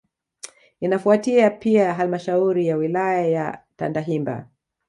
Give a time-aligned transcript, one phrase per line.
[0.79, 4.47] Inafuatia Pia halmashauri ya wilaya ya Tandahimba